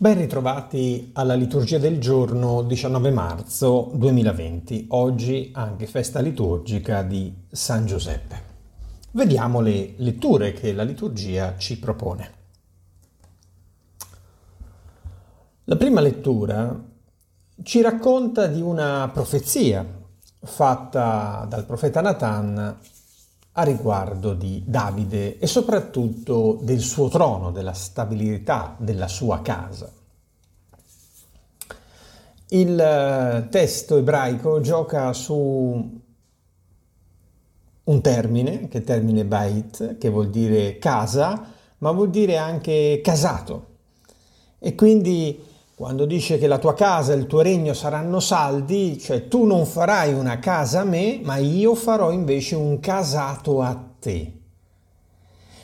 Ben 0.00 0.16
ritrovati 0.16 1.10
alla 1.12 1.34
liturgia 1.34 1.76
del 1.76 2.00
giorno 2.00 2.62
19 2.62 3.10
marzo 3.10 3.90
2020, 3.92 4.86
oggi 4.92 5.50
anche 5.52 5.86
festa 5.86 6.20
liturgica 6.20 7.02
di 7.02 7.30
San 7.50 7.84
Giuseppe. 7.84 8.42
Vediamo 9.10 9.60
le 9.60 9.92
letture 9.98 10.54
che 10.54 10.72
la 10.72 10.84
liturgia 10.84 11.58
ci 11.58 11.78
propone. 11.78 12.32
La 15.64 15.76
prima 15.76 16.00
lettura 16.00 16.82
ci 17.62 17.82
racconta 17.82 18.46
di 18.46 18.62
una 18.62 19.10
profezia 19.12 19.86
fatta 20.40 21.44
dal 21.46 21.66
profeta 21.66 22.00
Nathan 22.00 22.78
a 23.60 23.64
riguardo 23.64 24.32
di 24.32 24.62
Davide 24.66 25.38
e 25.38 25.46
soprattutto 25.46 26.58
del 26.62 26.80
suo 26.80 27.08
trono, 27.08 27.50
della 27.50 27.74
stabilità 27.74 28.74
della 28.78 29.08
sua 29.08 29.42
casa. 29.42 29.92
Il 32.48 32.80
eh, 32.80 33.48
testo 33.48 33.98
ebraico 33.98 34.60
gioca 34.60 35.12
su 35.12 36.00
un 37.82 38.00
termine, 38.00 38.68
che 38.68 38.78
è 38.78 38.80
il 38.80 38.84
termine 38.84 39.24
bait, 39.24 39.98
che 39.98 40.08
vuol 40.08 40.30
dire 40.30 40.78
casa, 40.78 41.52
ma 41.78 41.90
vuol 41.92 42.10
dire 42.10 42.38
anche 42.38 43.00
casato. 43.04 43.66
E 44.58 44.74
quindi 44.74 45.38
quando 45.80 46.04
dice 46.04 46.36
che 46.36 46.46
la 46.46 46.58
tua 46.58 46.74
casa 46.74 47.14
e 47.14 47.16
il 47.16 47.26
tuo 47.26 47.40
regno 47.40 47.72
saranno 47.72 48.20
saldi, 48.20 48.98
cioè 48.98 49.28
tu 49.28 49.46
non 49.46 49.64
farai 49.64 50.12
una 50.12 50.38
casa 50.38 50.80
a 50.80 50.84
me, 50.84 51.22
ma 51.24 51.38
io 51.38 51.74
farò 51.74 52.10
invece 52.10 52.54
un 52.54 52.80
casato 52.80 53.62
a 53.62 53.82
te. 53.98 54.40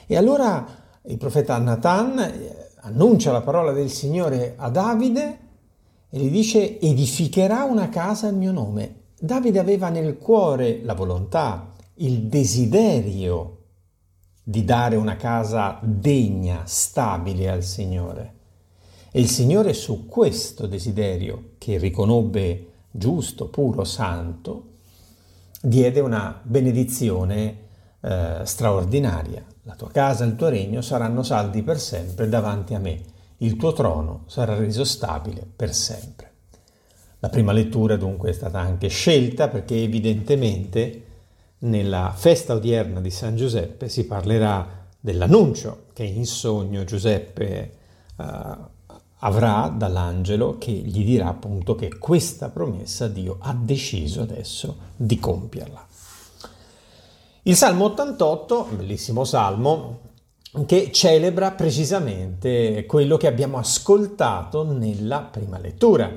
E 0.06 0.16
allora 0.16 0.66
il 1.02 1.18
profeta 1.18 1.58
Nathan 1.58 2.18
eh, 2.18 2.70
annuncia 2.76 3.30
la 3.30 3.42
parola 3.42 3.72
del 3.72 3.90
Signore 3.90 4.54
a 4.56 4.70
Davide 4.70 5.38
e 6.08 6.18
gli 6.18 6.30
dice 6.30 6.80
edificherà 6.80 7.64
una 7.64 7.90
casa 7.90 8.28
al 8.28 8.36
mio 8.36 8.52
nome. 8.52 9.00
Davide 9.20 9.58
aveva 9.58 9.90
nel 9.90 10.16
cuore 10.16 10.80
la 10.82 10.94
volontà, 10.94 11.74
il 11.96 12.22
desiderio 12.22 13.64
di 14.42 14.64
dare 14.64 14.96
una 14.96 15.16
casa 15.16 15.78
degna, 15.82 16.62
stabile 16.64 17.50
al 17.50 17.62
Signore. 17.62 18.32
E 19.16 19.20
il 19.20 19.30
Signore 19.30 19.72
su 19.72 20.04
questo 20.04 20.66
desiderio, 20.66 21.52
che 21.56 21.78
riconobbe 21.78 22.66
giusto, 22.90 23.48
puro, 23.48 23.82
santo, 23.82 24.72
diede 25.58 26.00
una 26.00 26.38
benedizione 26.42 27.56
eh, 28.02 28.40
straordinaria. 28.44 29.42
La 29.62 29.74
tua 29.74 29.90
casa 29.90 30.24
e 30.24 30.26
il 30.26 30.36
tuo 30.36 30.50
regno 30.50 30.82
saranno 30.82 31.22
saldi 31.22 31.62
per 31.62 31.80
sempre 31.80 32.28
davanti 32.28 32.74
a 32.74 32.78
me. 32.78 33.00
Il 33.38 33.56
tuo 33.56 33.72
trono 33.72 34.24
sarà 34.26 34.54
reso 34.54 34.84
stabile 34.84 35.48
per 35.56 35.72
sempre. 35.72 36.32
La 37.20 37.30
prima 37.30 37.52
lettura 37.52 37.96
dunque 37.96 38.28
è 38.28 38.34
stata 38.34 38.58
anche 38.58 38.88
scelta 38.88 39.48
perché 39.48 39.82
evidentemente 39.82 41.04
nella 41.60 42.12
festa 42.14 42.52
odierna 42.52 43.00
di 43.00 43.10
San 43.10 43.34
Giuseppe 43.34 43.88
si 43.88 44.04
parlerà 44.04 44.88
dell'annuncio 45.00 45.84
che 45.94 46.04
in 46.04 46.26
sogno 46.26 46.84
Giuseppe 46.84 47.72
uh, 48.16 48.74
avrà 49.20 49.72
dall'angelo 49.74 50.58
che 50.58 50.72
gli 50.72 51.04
dirà 51.04 51.28
appunto 51.28 51.74
che 51.74 51.98
questa 51.98 52.50
promessa 52.50 53.08
Dio 53.08 53.38
ha 53.40 53.54
deciso 53.58 54.22
adesso 54.22 54.76
di 54.96 55.18
compierla. 55.18 55.86
Il 57.42 57.54
Salmo 57.54 57.84
88, 57.84 58.68
bellissimo 58.74 59.24
salmo, 59.24 60.00
che 60.66 60.90
celebra 60.90 61.52
precisamente 61.52 62.86
quello 62.86 63.16
che 63.16 63.26
abbiamo 63.26 63.58
ascoltato 63.58 64.64
nella 64.64 65.20
prima 65.20 65.58
lettura. 65.58 66.10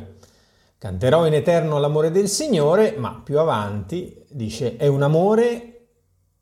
Canterò 0.77 1.27
in 1.27 1.33
eterno 1.33 1.77
l'amore 1.77 2.09
del 2.09 2.29
Signore, 2.29 2.95
ma 2.97 3.21
più 3.23 3.37
avanti 3.39 4.25
dice 4.29 4.77
è 4.77 4.87
un 4.87 5.03
amore 5.03 5.87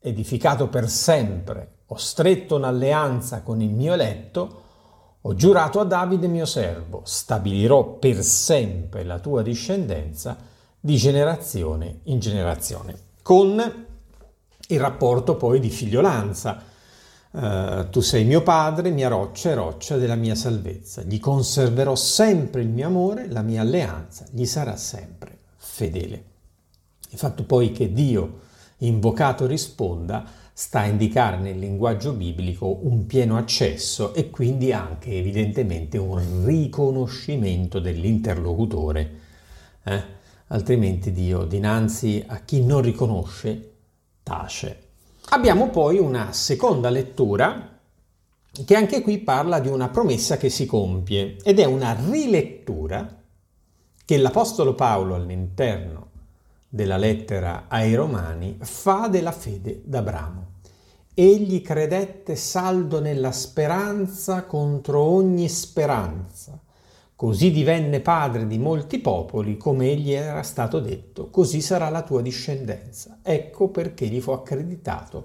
edificato 0.00 0.68
per 0.68 0.88
sempre. 0.88 1.80
Ho 1.86 1.96
stretto 1.96 2.56
un'alleanza 2.56 3.42
con 3.42 3.60
il 3.60 3.70
mio 3.70 3.94
eletto, 3.94 4.62
ho 5.28 5.34
giurato 5.34 5.78
a 5.78 5.84
Davide 5.84 6.26
mio 6.26 6.46
servo, 6.46 7.02
stabilirò 7.04 7.84
per 7.98 8.22
sempre 8.22 9.04
la 9.04 9.18
tua 9.18 9.42
discendenza 9.42 10.38
di 10.80 10.96
generazione 10.96 11.98
in 12.04 12.18
generazione, 12.18 12.98
con 13.20 13.86
il 14.68 14.80
rapporto 14.80 15.36
poi 15.36 15.60
di 15.60 15.68
figliolanza. 15.68 16.62
Uh, 17.30 17.90
tu 17.90 18.00
sei 18.00 18.24
mio 18.24 18.42
padre, 18.42 18.88
mia 18.88 19.08
roccia 19.08 19.50
e 19.50 19.54
roccia 19.54 19.98
della 19.98 20.14
mia 20.14 20.34
salvezza. 20.34 21.02
Gli 21.02 21.20
conserverò 21.20 21.94
sempre 21.94 22.62
il 22.62 22.70
mio 22.70 22.86
amore, 22.86 23.28
la 23.28 23.42
mia 23.42 23.60
alleanza, 23.60 24.24
gli 24.30 24.46
sarà 24.46 24.76
sempre 24.76 25.40
fedele. 25.56 26.24
Il 27.10 27.18
fatto 27.18 27.44
poi 27.44 27.70
che 27.72 27.92
Dio, 27.92 28.40
invocato, 28.78 29.44
risponda, 29.44 30.24
sta 30.58 30.80
a 30.80 30.86
indicare 30.86 31.36
nel 31.36 31.56
linguaggio 31.56 32.10
biblico 32.10 32.80
un 32.82 33.06
pieno 33.06 33.36
accesso 33.36 34.12
e 34.12 34.28
quindi 34.28 34.72
anche 34.72 35.12
evidentemente 35.12 35.98
un 35.98 36.44
riconoscimento 36.44 37.78
dell'interlocutore. 37.78 39.10
Eh? 39.84 40.02
Altrimenti 40.48 41.12
Dio 41.12 41.44
dinanzi 41.44 42.24
a 42.26 42.40
chi 42.40 42.64
non 42.64 42.80
riconosce 42.80 43.74
tace. 44.24 44.82
Abbiamo 45.28 45.70
poi 45.70 46.00
una 46.00 46.32
seconda 46.32 46.90
lettura 46.90 47.78
che 48.64 48.74
anche 48.74 49.00
qui 49.00 49.18
parla 49.18 49.60
di 49.60 49.68
una 49.68 49.90
promessa 49.90 50.38
che 50.38 50.50
si 50.50 50.66
compie 50.66 51.36
ed 51.44 51.60
è 51.60 51.66
una 51.66 51.96
rilettura 52.10 53.16
che 54.04 54.16
l'Apostolo 54.16 54.74
Paolo 54.74 55.14
all'interno 55.14 56.06
della 56.68 56.96
lettera 56.96 57.66
ai 57.68 57.94
Romani 57.94 58.58
fa 58.60 59.06
della 59.06 59.30
fede 59.32 59.82
d'Abramo. 59.84 60.47
Egli 61.20 61.62
credette 61.62 62.36
saldo 62.36 63.00
nella 63.00 63.32
speranza 63.32 64.44
contro 64.44 65.00
ogni 65.00 65.48
speranza. 65.48 66.56
Così 67.16 67.50
divenne 67.50 67.98
padre 67.98 68.46
di 68.46 68.56
molti 68.56 69.00
popoli, 69.00 69.56
come 69.56 69.90
egli 69.90 70.12
era 70.12 70.44
stato 70.44 70.78
detto, 70.78 71.28
così 71.28 71.60
sarà 71.60 71.88
la 71.88 72.02
tua 72.02 72.22
discendenza. 72.22 73.18
Ecco 73.24 73.66
perché 73.66 74.06
gli 74.06 74.20
fu 74.20 74.30
accreditato 74.30 75.24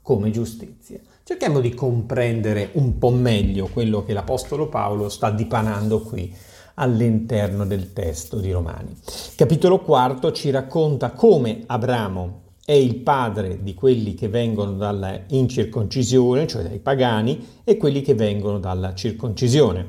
come 0.00 0.30
giustizia. 0.30 0.98
Cerchiamo 1.22 1.60
di 1.60 1.74
comprendere 1.74 2.70
un 2.76 2.96
po' 2.96 3.10
meglio 3.10 3.68
quello 3.70 4.02
che 4.02 4.14
l'Apostolo 4.14 4.70
Paolo 4.70 5.10
sta 5.10 5.28
dipanando 5.28 6.00
qui 6.00 6.34
all'interno 6.76 7.66
del 7.66 7.92
testo 7.92 8.38
di 8.38 8.50
Romani. 8.50 8.96
Capitolo 9.36 9.80
quarto 9.80 10.32
ci 10.32 10.48
racconta 10.48 11.10
come 11.10 11.64
Abramo 11.66 12.44
è 12.64 12.72
il 12.72 12.96
padre 12.96 13.62
di 13.62 13.74
quelli 13.74 14.14
che 14.14 14.28
vengono 14.28 14.72
dalla 14.72 15.20
incirconcisione, 15.28 16.46
cioè 16.46 16.62
dai 16.62 16.78
pagani, 16.78 17.46
e 17.62 17.76
quelli 17.76 18.00
che 18.00 18.14
vengono 18.14 18.58
dalla 18.58 18.94
circoncisione. 18.94 19.86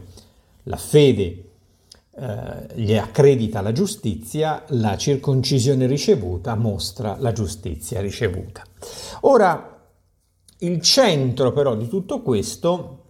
La 0.64 0.76
fede 0.76 1.44
eh, 2.18 2.68
gli 2.76 2.96
accredita 2.96 3.62
la 3.62 3.72
giustizia, 3.72 4.64
la 4.70 4.98
circoncisione 4.98 5.86
ricevuta 5.86 6.56
mostra 6.56 7.16
la 7.20 7.32
giustizia 7.32 8.02
ricevuta. 8.02 8.64
Ora, 9.22 9.82
il 10.60 10.82
centro 10.82 11.52
però 11.52 11.76
di 11.76 11.88
tutto 11.88 12.22
questo 12.22 13.04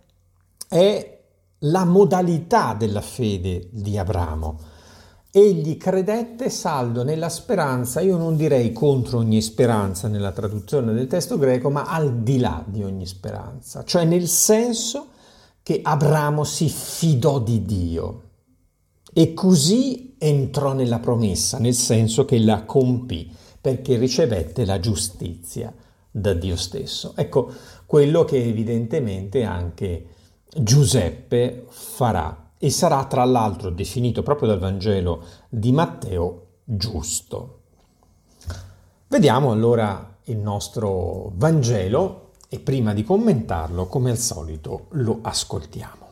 è 0.68 1.20
la 1.60 1.86
modalità 1.86 2.76
della 2.78 3.02
fede 3.02 3.68
di 3.72 3.98
Abramo. 3.98 4.60
Egli 5.38 5.76
credette 5.76 6.50
saldo 6.50 7.04
nella 7.04 7.28
speranza, 7.28 8.00
io 8.00 8.16
non 8.16 8.38
direi 8.38 8.72
contro 8.72 9.18
ogni 9.18 9.42
speranza 9.42 10.08
nella 10.08 10.32
traduzione 10.32 10.94
del 10.94 11.08
testo 11.08 11.38
greco, 11.38 11.70
ma 11.70 11.84
al 11.84 12.22
di 12.22 12.40
là 12.40 12.64
di 12.66 12.82
ogni 12.84 13.06
speranza, 13.06 13.84
cioè 13.84 14.06
nel 14.06 14.30
senso 14.30 15.08
che 15.62 15.82
Abramo 15.84 16.46
si 16.46 16.70
fidò 16.70 17.42
di 17.42 17.64
Dio 17.64 18.22
e 19.12 19.34
così 19.34 20.16
entrò 20.18 20.72
nella 20.72 21.00
promessa, 21.00 21.58
nel 21.58 21.74
senso 21.74 22.24
che 22.24 22.40
la 22.40 22.64
compì, 22.64 23.30
perché 23.60 23.98
ricevette 23.98 24.64
la 24.64 24.80
giustizia 24.80 25.74
da 26.10 26.34
Dio 26.34 26.56
stesso. 26.56 27.12
Ecco 27.14 27.52
quello 27.86 28.24
che 28.24 28.42
evidentemente 28.42 29.44
anche 29.44 30.06
Giuseppe 30.56 31.66
farà 31.68 32.45
e 32.58 32.70
sarà 32.70 33.06
tra 33.06 33.24
l'altro 33.26 33.70
definito 33.70 34.24
proprio 34.24 34.50
dal 34.50 34.60
Vangelo 34.60 35.24
di 35.50 35.72
Matteo 35.72 36.46
giusto. 36.64 37.62
Vediamo 39.08 39.52
allora 39.52 40.18
il 40.24 40.38
nostro 40.38 41.32
Vangelo 41.36 42.32
e 42.50 42.60
prima 42.60 42.94
di 42.94 43.04
commentarlo, 43.04 43.88
come 43.88 44.12
al 44.12 44.18
solito, 44.18 44.88
lo 44.92 45.20
ascoltiamo. 45.22 46.04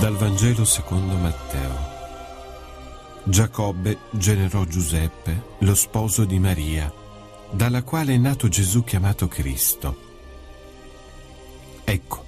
Dal 0.00 0.14
Vangelo 0.16 0.64
secondo 0.64 1.14
Matteo. 1.14 1.92
Giacobbe 3.24 3.98
generò 4.10 4.64
Giuseppe, 4.64 5.42
lo 5.60 5.74
sposo 5.74 6.24
di 6.24 6.38
Maria 6.38 7.02
dalla 7.54 7.84
quale 7.84 8.14
è 8.14 8.16
nato 8.16 8.48
Gesù 8.48 8.82
chiamato 8.82 9.28
Cristo. 9.28 9.96
Ecco 11.84 12.24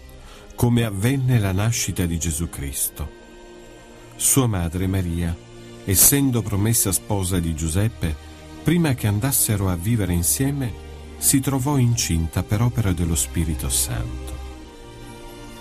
come 0.54 0.84
avvenne 0.84 1.38
la 1.38 1.52
nascita 1.52 2.06
di 2.06 2.18
Gesù 2.18 2.48
Cristo. 2.48 3.10
Sua 4.14 4.46
madre 4.46 4.86
Maria, 4.86 5.36
essendo 5.84 6.42
promessa 6.42 6.92
sposa 6.92 7.40
di 7.40 7.54
Giuseppe, 7.54 8.14
prima 8.62 8.94
che 8.94 9.08
andassero 9.08 9.68
a 9.68 9.74
vivere 9.74 10.12
insieme, 10.12 10.72
si 11.18 11.40
trovò 11.40 11.76
incinta 11.76 12.42
per 12.42 12.62
opera 12.62 12.92
dello 12.92 13.16
Spirito 13.16 13.68
Santo. 13.68 14.34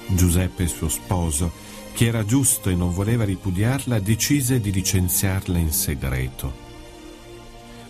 Giuseppe, 0.07 0.67
suo 0.67 0.89
sposo, 0.89 1.51
che 1.93 2.05
era 2.05 2.23
giusto 2.23 2.69
e 2.69 2.75
non 2.75 2.93
voleva 2.93 3.25
ripudiarla, 3.25 3.99
decise 3.99 4.61
di 4.61 4.71
licenziarla 4.71 5.57
in 5.57 5.71
segreto. 5.71 6.64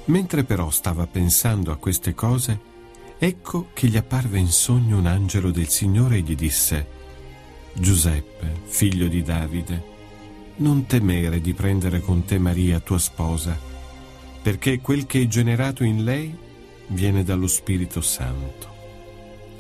Mentre 0.06 0.44
però 0.44 0.70
stava 0.70 1.08
pensando 1.08 1.72
a 1.72 1.78
queste 1.78 2.14
cose, 2.14 2.60
ecco 3.18 3.70
che 3.74 3.88
gli 3.88 3.98
apparve 3.98 4.38
in 4.38 4.50
sogno 4.50 4.98
un 4.98 5.08
angelo 5.08 5.50
del 5.50 5.68
Signore 5.68 6.18
e 6.18 6.22
gli 6.22 6.36
disse, 6.36 6.88
Giuseppe, 7.74 8.62
figlio 8.66 9.08
di 9.08 9.24
Davide, 9.24 9.94
non 10.58 10.86
temere 10.86 11.42
di 11.42 11.54
prendere 11.54 12.02
con 12.02 12.24
te 12.24 12.38
Maria, 12.38 12.80
tua 12.80 13.00
sposa, 13.00 13.58
perché 14.42 14.80
quel 14.80 15.08
che 15.08 15.24
è 15.24 15.28
generato 15.28 15.84
in 15.84 16.04
lei 16.04 16.34
viene 16.88 17.24
dallo 17.24 17.48
Spirito 17.48 18.00
Santo. 18.02 18.74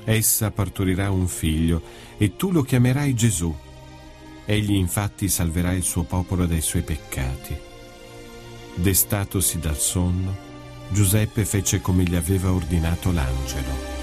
Essa 0.03 0.51
partorirà 0.51 1.09
un 1.09 1.27
figlio 1.27 1.81
e 2.17 2.35
tu 2.35 2.51
lo 2.51 2.61
chiamerai 2.61 3.15
Gesù. 3.15 3.53
Egli 4.45 4.73
infatti 4.73 5.27
salverà 5.27 5.73
il 5.73 5.81
suo 5.81 6.03
popolo 6.03 6.45
dai 6.45 6.61
suoi 6.61 6.83
peccati. 6.83 7.64
Destatosi 8.77 9.57
dal 9.59 9.77
sonno, 9.77 10.35
Giuseppe 10.91 11.45
fece 11.45 11.79
come 11.79 12.03
gli 12.03 12.13
aveva 12.13 12.51
ordinato 12.51 13.09
l'angelo. 13.13 13.93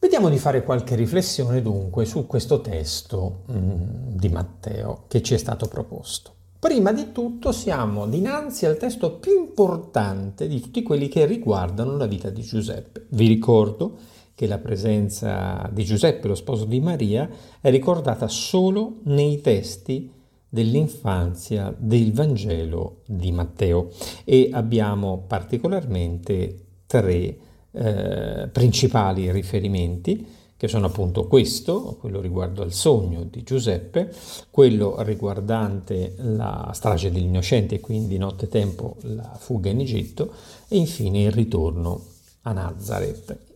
Vediamo 0.00 0.28
di 0.28 0.36
fare 0.36 0.64
qualche 0.64 0.96
riflessione 0.96 1.62
dunque 1.62 2.06
su 2.06 2.26
questo 2.26 2.60
testo 2.60 3.44
mm, 3.52 4.16
di 4.16 4.28
Matteo 4.30 5.04
che 5.06 5.22
ci 5.22 5.34
è 5.34 5.38
stato 5.38 5.68
proposto. 5.68 6.34
Prima 6.58 6.92
di 6.92 7.12
tutto 7.12 7.52
siamo 7.52 8.08
dinanzi 8.08 8.66
al 8.66 8.78
testo 8.78 9.12
più 9.12 9.38
importante 9.38 10.48
di 10.48 10.60
tutti 10.60 10.82
quelli 10.82 11.06
che 11.06 11.24
riguardano 11.24 11.96
la 11.96 12.06
vita 12.06 12.30
di 12.30 12.42
Giuseppe. 12.42 13.06
Vi 13.10 13.28
ricordo 13.28 13.96
che 14.40 14.46
la 14.46 14.56
presenza 14.56 15.68
di 15.70 15.84
Giuseppe, 15.84 16.26
lo 16.26 16.34
sposo 16.34 16.64
di 16.64 16.80
Maria, 16.80 17.28
è 17.60 17.68
ricordata 17.68 18.26
solo 18.26 19.00
nei 19.02 19.42
testi 19.42 20.10
dell'infanzia 20.48 21.74
del 21.76 22.14
Vangelo 22.14 23.02
di 23.04 23.32
Matteo 23.32 23.90
e 24.24 24.48
abbiamo 24.50 25.24
particolarmente 25.26 26.56
tre 26.86 27.36
eh, 27.70 28.48
principali 28.50 29.30
riferimenti 29.30 30.26
che 30.56 30.68
sono 30.68 30.86
appunto 30.86 31.26
questo, 31.26 31.98
quello 32.00 32.22
riguardo 32.22 32.62
al 32.62 32.72
sogno 32.72 33.24
di 33.24 33.42
Giuseppe, 33.42 34.10
quello 34.50 35.02
riguardante 35.02 36.14
la 36.16 36.70
strage 36.72 37.12
degli 37.12 37.24
innocenti 37.24 37.74
e 37.74 37.80
quindi 37.80 38.16
nottetempo 38.16 38.96
la 39.02 39.36
fuga 39.38 39.68
in 39.68 39.80
Egitto 39.80 40.32
e 40.66 40.78
infine 40.78 41.24
il 41.24 41.30
ritorno 41.30 42.04
a 42.44 42.52
Nazareth. 42.52 43.48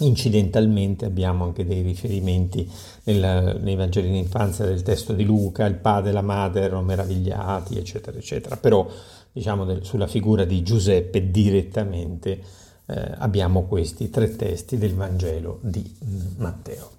Incidentalmente 0.00 1.04
abbiamo 1.04 1.44
anche 1.44 1.64
dei 1.64 1.82
riferimenti 1.82 2.68
nel, 3.04 3.60
nei 3.60 3.76
Vangeli 3.76 4.10
d'infanzia 4.10 4.64
del 4.64 4.82
testo 4.82 5.12
di 5.12 5.24
Luca, 5.24 5.66
il 5.66 5.74
padre 5.74 6.10
e 6.10 6.12
la 6.12 6.22
madre 6.22 6.62
erano 6.62 6.82
meravigliati, 6.82 7.76
eccetera, 7.76 8.16
eccetera. 8.16 8.56
Però 8.56 8.86
diciamo 9.32 9.64
del, 9.64 9.84
sulla 9.84 10.06
figura 10.06 10.44
di 10.44 10.62
Giuseppe 10.62 11.30
direttamente 11.30 12.40
eh, 12.86 13.14
abbiamo 13.18 13.64
questi 13.64 14.10
tre 14.10 14.34
testi 14.36 14.78
del 14.78 14.94
Vangelo 14.94 15.58
di 15.62 15.96
Matteo. 16.38 16.90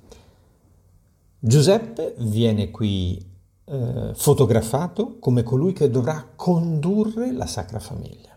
Giuseppe 1.39 2.13
viene 2.19 2.69
qui 2.69 3.29
eh, 3.65 4.11
fotografato 4.13 5.17
come 5.17 5.41
colui 5.43 5.73
che 5.73 5.89
dovrà 5.89 6.23
condurre 6.35 7.31
la 7.31 7.47
Sacra 7.47 7.79
Famiglia. 7.79 8.30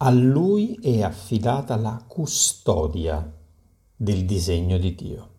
A 0.00 0.10
lui 0.10 0.78
è 0.80 1.02
affidata 1.02 1.74
la 1.74 2.00
custodia 2.06 3.34
del 3.96 4.24
disegno 4.24 4.78
di 4.78 4.94
Dio. 4.94 5.30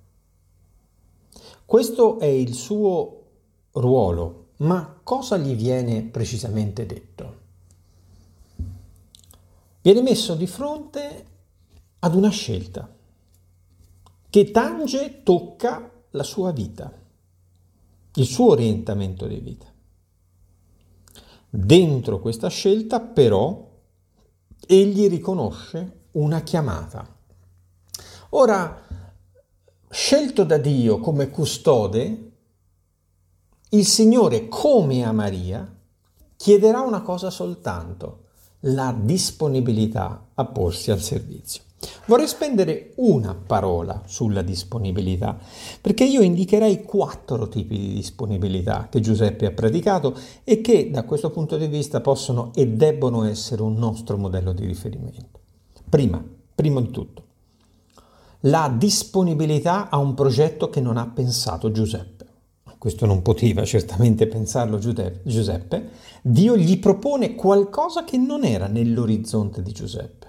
Questo 1.63 2.19
è 2.19 2.25
il 2.25 2.53
suo 2.53 3.23
ruolo, 3.71 4.47
ma 4.57 4.99
cosa 5.01 5.37
gli 5.37 5.55
viene 5.55 6.03
precisamente 6.03 6.85
detto? 6.85 7.37
Viene 9.81 10.01
messo 10.01 10.35
di 10.35 10.45
fronte 10.45 11.25
ad 11.99 12.13
una 12.15 12.29
scelta 12.29 12.93
che 14.29 14.51
tange, 14.51 15.23
tocca 15.23 15.89
la 16.09 16.23
sua 16.23 16.51
vita, 16.51 16.91
il 18.15 18.25
suo 18.25 18.49
orientamento 18.49 19.25
di 19.25 19.39
vita. 19.39 19.67
Dentro 21.49 22.19
questa 22.19 22.49
scelta 22.49 22.99
però 22.99 23.67
egli 24.71 25.09
riconosce 25.09 26.09
una 26.11 26.41
chiamata. 26.41 27.07
Ora, 28.29 28.85
scelto 29.89 30.43
da 30.43 30.59
Dio 30.59 30.99
come 30.99 31.31
custode, 31.31 32.31
il 33.69 33.85
Signore, 33.87 34.47
come 34.47 35.03
a 35.03 35.11
Maria, 35.11 35.67
chiederà 36.35 36.81
una 36.81 37.01
cosa 37.01 37.31
soltanto, 37.31 38.25
la 38.61 38.95
disponibilità 38.95 40.27
a 40.35 40.45
porsi 40.45 40.91
al 40.91 41.01
servizio. 41.01 41.63
Vorrei 42.05 42.27
spendere 42.27 42.91
una 42.95 43.33
parola 43.35 44.03
sulla 44.05 44.41
disponibilità, 44.41 45.37
perché 45.79 46.03
io 46.03 46.21
indicherei 46.21 46.83
quattro 46.83 47.47
tipi 47.47 47.77
di 47.77 47.93
disponibilità 47.93 48.87
che 48.89 48.99
Giuseppe 48.99 49.45
ha 49.45 49.51
praticato 49.51 50.17
e 50.43 50.61
che 50.61 50.89
da 50.91 51.03
questo 51.03 51.29
punto 51.29 51.57
di 51.57 51.67
vista 51.67 52.01
possono 52.01 52.51
e 52.53 52.67
debbono 52.67 53.23
essere 53.23 53.61
un 53.61 53.75
nostro 53.75 54.17
modello 54.17 54.51
di 54.51 54.65
riferimento. 54.65 55.39
Prima, 55.89 56.23
primo 56.53 56.81
di 56.81 56.91
tutto, 56.91 57.23
la 58.43 58.73
disponibilità 58.75 59.89
a 59.89 59.97
un 59.97 60.13
progetto 60.13 60.69
che 60.69 60.81
non 60.81 60.97
ha 60.97 61.07
pensato 61.07 61.71
Giuseppe. 61.71 62.25
Questo 62.77 63.05
non 63.05 63.21
poteva 63.21 63.65
certamente 63.65 64.25
pensarlo 64.27 64.77
Giuseppe. 64.77 65.89
Dio 66.21 66.55
gli 66.55 66.79
propone 66.79 67.35
qualcosa 67.35 68.05
che 68.05 68.17
non 68.17 68.45
era 68.45 68.67
nell'orizzonte 68.67 69.61
di 69.61 69.73
Giuseppe. 69.73 70.28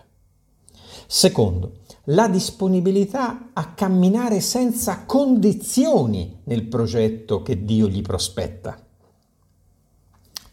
Secondo, 1.12 1.79
la 2.05 2.29
disponibilità 2.29 3.50
a 3.52 3.73
camminare 3.73 4.38
senza 4.38 5.07
condizioni 5.07 6.38
nel 6.45 6.62
progetto 6.62 7.43
che 7.43 7.64
Dio 7.64 7.88
gli 7.88 8.00
prospetta. 8.00 8.81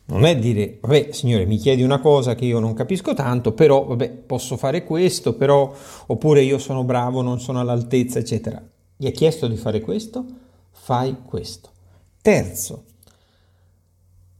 Non 0.05 0.25
è 0.25 0.35
dire, 0.35 0.79
vabbè, 0.81 1.09
Signore, 1.11 1.45
mi 1.45 1.57
chiedi 1.57 1.83
una 1.83 1.99
cosa 1.99 2.33
che 2.33 2.45
io 2.45 2.57
non 2.57 2.73
capisco 2.73 3.13
tanto, 3.13 3.51
però, 3.51 3.85
vabbè, 3.85 4.09
posso 4.09 4.57
fare 4.57 4.83
questo, 4.83 5.35
però, 5.35 5.71
oppure 6.07 6.41
io 6.41 6.57
sono 6.57 6.83
bravo, 6.83 7.21
non 7.21 7.39
sono 7.39 7.59
all'altezza, 7.59 8.17
eccetera. 8.17 8.59
Gli 8.95 9.05
ha 9.05 9.11
chiesto 9.11 9.45
di 9.45 9.57
fare 9.57 9.79
questo? 9.79 10.25
Fai 10.71 11.17
questo. 11.23 11.69
Terzo, 12.19 12.83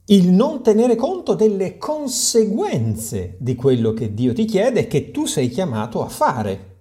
il 0.10 0.30
non 0.30 0.62
tenere 0.64 0.96
conto 0.96 1.34
delle 1.34 1.78
conseguenze 1.78 3.36
di 3.40 3.56
quello 3.56 3.92
che 3.92 4.14
Dio 4.14 4.34
ti 4.34 4.46
chiede 4.46 4.82
e 4.82 4.88
che 4.88 5.12
tu 5.12 5.26
sei 5.26 5.50
chiamato 5.50 6.02
a 6.02 6.08
fare. 6.08 6.76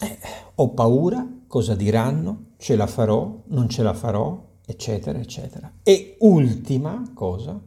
Eh, 0.00 0.18
ho 0.56 0.70
paura, 0.70 1.24
cosa 1.46 1.76
diranno, 1.76 2.46
ce 2.56 2.74
la 2.74 2.88
farò, 2.88 3.42
non 3.46 3.68
ce 3.68 3.82
la 3.84 3.94
farò, 3.94 4.44
eccetera, 4.66 5.20
eccetera. 5.20 5.72
E 5.84 6.16
ultima 6.20 7.12
cosa, 7.14 7.60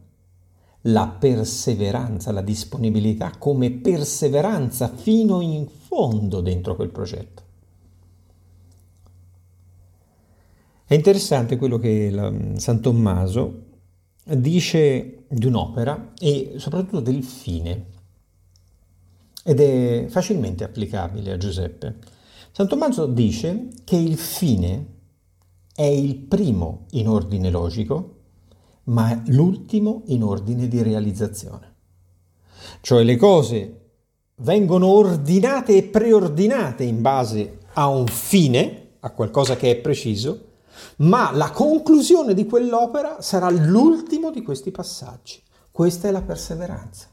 la 0.82 1.08
perseveranza, 1.08 2.32
la 2.32 2.42
disponibilità 2.42 3.32
come 3.38 3.70
perseveranza 3.70 4.88
fino 4.88 5.40
in 5.40 5.66
fondo 5.66 6.42
dentro 6.42 6.76
quel 6.76 6.90
progetto. 6.90 7.44
È 10.88 10.94
interessante 10.94 11.56
quello 11.56 11.78
che 11.78 12.10
la, 12.10 12.32
San 12.58 12.80
Tommaso 12.80 13.64
dice 14.24 15.24
di 15.26 15.46
un'opera 15.46 16.12
e 16.16 16.54
soprattutto 16.58 17.00
del 17.00 17.24
fine 17.24 17.86
ed 19.42 19.58
è 19.58 20.06
facilmente 20.08 20.62
applicabile 20.62 21.32
a 21.32 21.36
Giuseppe. 21.38 21.96
San 22.52 22.68
Tommaso 22.68 23.06
dice 23.06 23.66
che 23.82 23.96
il 23.96 24.16
fine 24.16 24.94
è 25.74 25.82
il 25.82 26.14
primo 26.14 26.86
in 26.92 27.08
ordine 27.08 27.50
logico, 27.50 28.14
ma 28.84 29.20
l'ultimo 29.26 30.02
in 30.06 30.22
ordine 30.22 30.68
di 30.68 30.82
realizzazione. 30.82 31.74
Cioè 32.80 33.02
le 33.02 33.16
cose 33.16 33.80
vengono 34.36 34.86
ordinate 34.86 35.76
e 35.76 35.82
preordinate 35.82 36.84
in 36.84 37.02
base 37.02 37.58
a 37.72 37.88
un 37.88 38.06
fine, 38.06 38.90
a 39.00 39.10
qualcosa 39.10 39.56
che 39.56 39.72
è 39.72 39.76
preciso, 39.78 40.45
ma 40.98 41.30
la 41.32 41.50
conclusione 41.50 42.34
di 42.34 42.46
quell'opera 42.46 43.20
sarà 43.20 43.50
l'ultimo 43.50 44.30
di 44.30 44.42
questi 44.42 44.70
passaggi. 44.70 45.42
Questa 45.70 46.08
è 46.08 46.10
la 46.10 46.22
perseveranza. 46.22 47.08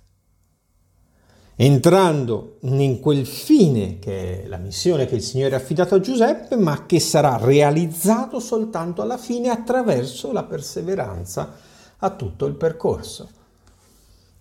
Entrando 1.55 2.57
in 2.61 2.99
quel 2.99 3.27
fine 3.27 3.99
che 3.99 4.43
è 4.43 4.47
la 4.47 4.57
missione 4.57 5.05
che 5.05 5.15
il 5.15 5.21
Signore 5.21 5.53
ha 5.53 5.57
affidato 5.57 5.95
a 5.95 5.99
Giuseppe, 5.99 6.55
ma 6.55 6.85
che 6.87 6.99
sarà 6.99 7.37
realizzato 7.37 8.39
soltanto 8.39 9.03
alla 9.03 9.17
fine 9.17 9.49
attraverso 9.49 10.31
la 10.31 10.43
perseveranza 10.43 11.53
a 11.97 12.09
tutto 12.09 12.45
il 12.47 12.55
percorso. 12.55 13.29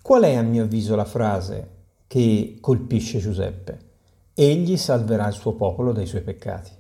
Qual 0.01 0.23
è 0.23 0.35
a 0.35 0.43
mio 0.43 0.65
avviso 0.65 0.97
la 0.97 1.05
frase 1.05 1.69
che 2.07 2.57
colpisce 2.61 3.19
Giuseppe? 3.19 3.91
Egli 4.35 4.79
salverà 4.79 5.29
il 5.29 5.35
suo 5.35 5.53
popolo 5.53 5.93
dai 5.93 6.07
suoi 6.07 6.23
peccati. 6.23 6.71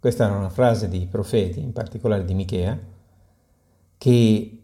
Questa 0.00 0.26
era 0.26 0.36
una 0.36 0.48
frase 0.48 0.88
di 0.88 1.06
profeti, 1.06 1.60
in 1.60 1.72
particolare 1.72 2.24
di 2.24 2.32
Michea, 2.32 2.78
che 3.98 4.62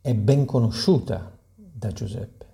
è 0.00 0.14
ben 0.14 0.44
conosciuta 0.44 1.38
da 1.54 1.92
Giuseppe. 1.92 2.46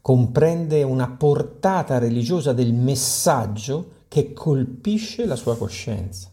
Comprende 0.00 0.82
una 0.82 1.10
portata 1.10 1.98
religiosa 1.98 2.54
del 2.54 2.72
messaggio 2.72 3.98
che 4.08 4.32
colpisce 4.32 5.26
la 5.26 5.36
sua 5.36 5.58
coscienza. 5.58 6.30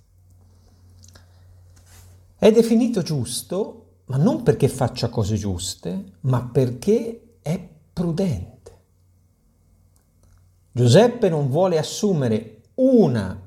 È 2.37 2.51
definito 2.51 3.01
giusto, 3.01 3.85
ma 4.05 4.15
non 4.15 4.41
perché 4.41 4.69
faccia 4.69 5.09
cose 5.09 5.35
giuste, 5.35 6.13
ma 6.21 6.45
perché 6.45 7.39
è 7.41 7.69
prudente. 7.91 8.55
Giuseppe 10.71 11.27
non 11.27 11.49
vuole 11.49 11.77
assumere 11.77 12.61
una 12.75 13.46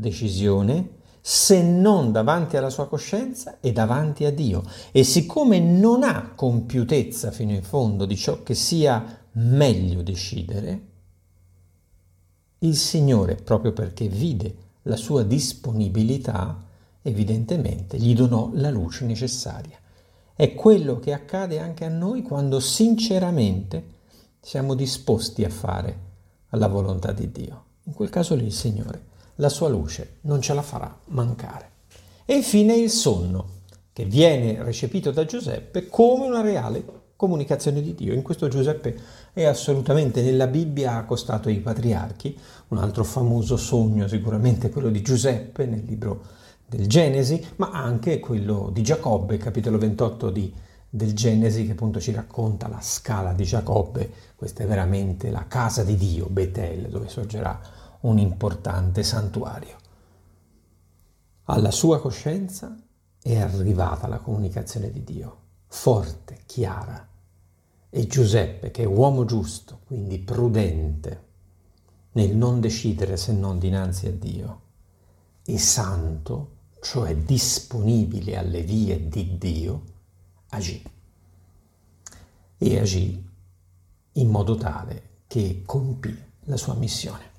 decisione 0.00 0.98
se 1.20 1.62
non 1.62 2.12
davanti 2.12 2.56
alla 2.56 2.70
sua 2.70 2.88
coscienza 2.88 3.58
e 3.60 3.72
davanti 3.72 4.24
a 4.24 4.32
Dio. 4.32 4.64
E 4.90 5.04
siccome 5.04 5.60
non 5.60 6.02
ha 6.02 6.32
compiutezza 6.34 7.30
fino 7.30 7.52
in 7.52 7.62
fondo 7.62 8.06
di 8.06 8.16
ciò 8.16 8.42
che 8.42 8.54
sia 8.54 9.18
meglio 9.32 10.02
decidere, 10.02 10.88
il 12.62 12.76
Signore, 12.76 13.36
proprio 13.36 13.72
perché 13.72 14.08
vide 14.08 14.54
la 14.82 14.96
sua 14.96 15.22
disponibilità, 15.22 16.62
evidentemente 17.02 17.96
gli 17.98 18.14
donò 18.14 18.50
la 18.54 18.70
luce 18.70 19.06
necessaria. 19.06 19.78
È 20.34 20.54
quello 20.54 20.98
che 20.98 21.12
accade 21.12 21.58
anche 21.58 21.84
a 21.84 21.90
noi 21.90 22.22
quando 22.22 22.60
sinceramente 22.60 23.98
siamo 24.40 24.74
disposti 24.74 25.44
a 25.44 25.50
fare 25.50 26.08
la 26.50 26.66
volontà 26.66 27.12
di 27.12 27.30
Dio. 27.30 27.64
In 27.84 27.94
quel 27.94 28.10
caso 28.10 28.34
lì 28.34 28.44
il 28.44 28.52
Signore 28.52 29.08
la 29.40 29.48
sua 29.48 29.68
luce 29.68 30.18
non 30.22 30.40
ce 30.40 30.54
la 30.54 30.62
farà 30.62 30.96
mancare. 31.06 31.68
E 32.24 32.36
infine 32.36 32.76
il 32.76 32.90
sonno, 32.90 33.58
che 33.92 34.04
viene 34.04 34.62
recepito 34.62 35.10
da 35.10 35.24
Giuseppe 35.24 35.88
come 35.88 36.26
una 36.26 36.42
reale 36.42 36.84
comunicazione 37.16 37.82
di 37.82 37.94
Dio. 37.94 38.12
In 38.12 38.22
questo 38.22 38.48
Giuseppe 38.48 38.96
è 39.32 39.44
assolutamente 39.44 40.22
nella 40.22 40.46
Bibbia 40.46 40.94
accostato 40.94 41.48
ai 41.48 41.58
patriarchi, 41.58 42.38
un 42.68 42.78
altro 42.78 43.02
famoso 43.02 43.56
sogno 43.56 44.06
sicuramente 44.06 44.70
quello 44.70 44.90
di 44.90 45.02
Giuseppe 45.02 45.66
nel 45.66 45.84
libro 45.84 46.22
del 46.66 46.86
Genesi, 46.86 47.44
ma 47.56 47.70
anche 47.72 48.20
quello 48.20 48.70
di 48.72 48.82
Giacobbe, 48.82 49.38
capitolo 49.38 49.76
28 49.76 50.30
di, 50.30 50.52
del 50.88 51.14
Genesi, 51.14 51.66
che 51.66 51.72
appunto 51.72 51.98
ci 51.98 52.12
racconta 52.12 52.68
la 52.68 52.80
scala 52.80 53.32
di 53.32 53.44
Giacobbe. 53.44 54.10
Questa 54.36 54.62
è 54.62 54.66
veramente 54.66 55.30
la 55.30 55.46
casa 55.48 55.82
di 55.82 55.96
Dio, 55.96 56.26
Betel, 56.28 56.88
dove 56.88 57.08
sorgerà 57.08 57.78
un 58.00 58.18
importante 58.18 59.02
santuario. 59.02 59.76
Alla 61.44 61.70
sua 61.70 62.00
coscienza 62.00 62.76
è 63.20 63.38
arrivata 63.38 64.06
la 64.06 64.18
comunicazione 64.18 64.90
di 64.90 65.04
Dio, 65.04 65.38
forte, 65.66 66.40
chiara. 66.46 67.08
E 67.90 68.06
Giuseppe, 68.06 68.70
che 68.70 68.84
è 68.84 68.86
uomo 68.86 69.24
giusto, 69.24 69.80
quindi 69.86 70.18
prudente, 70.18 71.28
nel 72.12 72.36
non 72.36 72.60
decidere 72.60 73.16
se 73.16 73.32
non 73.32 73.58
dinanzi 73.58 74.06
a 74.06 74.12
Dio, 74.12 74.60
e 75.44 75.58
santo, 75.58 76.58
cioè 76.80 77.16
disponibile 77.16 78.36
alle 78.36 78.62
vie 78.62 79.08
di 79.08 79.36
Dio, 79.36 79.84
agì. 80.50 80.82
E 82.56 82.78
agì 82.78 83.28
in 84.12 84.28
modo 84.28 84.54
tale 84.56 85.08
che 85.26 85.62
compì 85.64 86.16
la 86.44 86.56
sua 86.56 86.74
missione. 86.74 87.29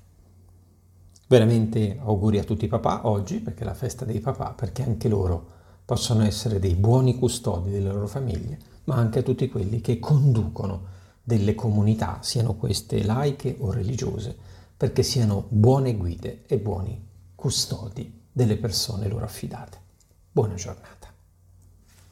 Veramente 1.32 1.96
auguri 1.98 2.38
a 2.38 2.44
tutti 2.44 2.66
i 2.66 2.68
papà 2.68 3.08
oggi, 3.08 3.40
perché 3.40 3.62
è 3.62 3.64
la 3.64 3.72
festa 3.72 4.04
dei 4.04 4.20
papà, 4.20 4.50
perché 4.50 4.82
anche 4.82 5.08
loro 5.08 5.46
possono 5.82 6.24
essere 6.24 6.58
dei 6.58 6.74
buoni 6.74 7.16
custodi 7.18 7.70
delle 7.70 7.90
loro 7.90 8.06
famiglie, 8.06 8.58
ma 8.84 8.96
anche 8.96 9.20
a 9.20 9.22
tutti 9.22 9.48
quelli 9.48 9.80
che 9.80 9.98
conducono 9.98 10.82
delle 11.22 11.54
comunità, 11.54 12.18
siano 12.20 12.52
queste 12.56 13.02
laiche 13.02 13.56
o 13.60 13.72
religiose, 13.72 14.36
perché 14.76 15.02
siano 15.02 15.46
buone 15.48 15.96
guide 15.96 16.42
e 16.46 16.58
buoni 16.58 17.02
custodi 17.34 18.24
delle 18.30 18.58
persone 18.58 19.08
loro 19.08 19.24
affidate. 19.24 19.78
Buona 20.30 20.52
giornata. 20.52 21.01